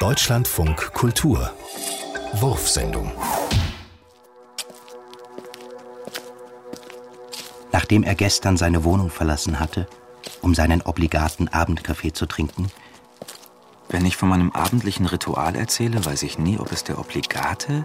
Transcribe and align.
Deutschlandfunk 0.00 0.94
Kultur 0.94 1.52
Wurfsendung 2.32 3.12
Nachdem 7.70 8.02
er 8.02 8.14
gestern 8.14 8.56
seine 8.56 8.84
Wohnung 8.84 9.10
verlassen 9.10 9.60
hatte, 9.60 9.86
um 10.40 10.54
seinen 10.54 10.80
obligaten 10.80 11.48
Abendkaffee 11.48 12.14
zu 12.14 12.24
trinken, 12.24 12.72
Wenn 13.90 14.06
ich 14.06 14.16
von 14.16 14.30
meinem 14.30 14.52
abendlichen 14.52 15.04
Ritual 15.04 15.54
erzähle, 15.54 16.02
weiß 16.02 16.22
ich 16.22 16.38
nie, 16.38 16.58
ob 16.58 16.72
es 16.72 16.82
der 16.82 16.98
obligate 16.98 17.84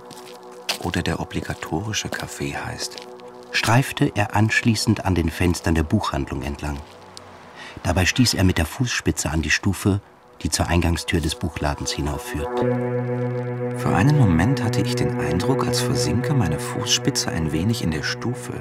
oder 0.79 1.01
der 1.01 1.19
obligatorische 1.19 2.07
Kaffee 2.07 2.55
heißt. 2.55 2.95
streifte 3.51 4.13
er 4.15 4.33
anschließend 4.37 5.03
an 5.03 5.15
den 5.15 5.29
Fenstern 5.29 5.75
der 5.75 5.83
Buchhandlung 5.83 6.43
entlang. 6.43 6.79
Dabei 7.83 8.05
stieß 8.05 8.35
er 8.35 8.45
mit 8.45 8.57
der 8.57 8.65
Fußspitze 8.65 9.29
an 9.29 9.41
die 9.41 9.51
Stufe, 9.51 9.99
die 10.41 10.49
zur 10.49 10.67
Eingangstür 10.67 11.21
des 11.21 11.35
Buchladens 11.35 11.91
hinaufführt. 11.91 12.59
Für 13.77 13.95
einen 13.95 14.17
Moment 14.17 14.63
hatte 14.63 14.81
ich 14.81 14.95
den 14.95 15.19
Eindruck, 15.19 15.65
als 15.65 15.81
versinke 15.81 16.33
meine 16.33 16.59
Fußspitze 16.59 17.29
ein 17.31 17.51
wenig 17.51 17.83
in 17.83 17.91
der 17.91 18.03
Stufe. 18.03 18.53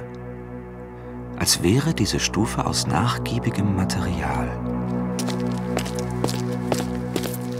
Als 1.36 1.62
wäre 1.62 1.94
diese 1.94 2.20
Stufe 2.20 2.66
aus 2.66 2.86
nachgiebigem 2.86 3.74
Material. 3.74 4.48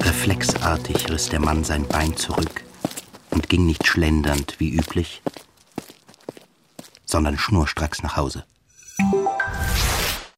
Reflexartig 0.01 1.11
riss 1.11 1.29
der 1.29 1.41
Mann 1.41 1.65
sein 1.65 1.87
Bein 1.87 2.17
zurück 2.17 2.65
und 3.31 3.49
ging 3.49 3.67
nicht 3.67 3.87
schlendernd 3.87 4.59
wie 4.59 4.71
üblich, 4.71 5.23
sondern 7.05 7.37
schnurstracks 7.37 8.03
nach 8.03 8.17
Hause. 8.17 8.45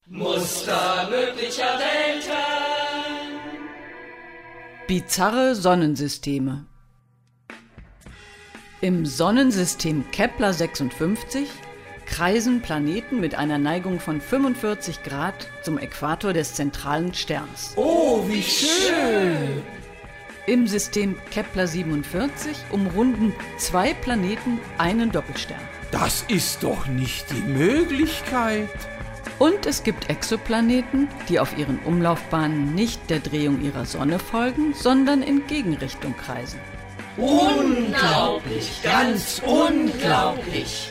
Muster 0.09 1.09
möglicher 1.11 1.79
Welten. 1.79 2.06
Bizarre 4.87 5.57
Sonnensysteme. 5.57 6.65
Im 8.81 9.05
Sonnensystem 9.05 10.05
Kepler 10.13 10.53
56 10.53 11.49
kreisen 12.07 12.63
Planeten 12.63 13.19
mit 13.19 13.35
einer 13.35 13.59
Neigung 13.59 13.99
von 13.99 14.21
45 14.21 15.03
Grad 15.03 15.49
zum 15.65 15.79
Äquator 15.79 16.33
des 16.33 16.55
zentralen 16.55 17.13
Sterns. 17.15 17.73
Oh, 17.75 18.29
wie 18.29 18.45
schön. 18.45 19.61
Im 20.47 20.69
System 20.69 21.17
Kepler 21.33 21.67
47 21.67 22.57
umrunden 22.71 23.35
zwei 23.59 23.93
Planeten 23.93 24.61
einen 24.79 25.11
Doppelstern. 25.11 25.59
Das 25.91 26.25
ist 26.29 26.63
doch 26.63 26.87
nicht 26.87 27.27
die 27.33 27.43
Möglichkeit. 27.43 28.69
Und 29.39 29.67
es 29.67 29.83
gibt 29.83 30.09
Exoplaneten, 30.09 31.09
die 31.29 31.41
auf 31.41 31.59
ihren 31.59 31.79
Umlaufbahnen 31.81 32.75
nicht 32.75 33.11
der 33.11 33.21
Drehung 33.21 33.61
ihrer 33.63 33.85
Sonne 33.85 34.19
folgen, 34.19 34.73
sondern 34.73 35.23
in 35.23 35.47
Gegenrichtung 35.47 36.17
kreisen. 36.17 36.59
Unglaublich, 37.19 38.81
ganz 38.83 39.43
unglaublich. 39.45 40.91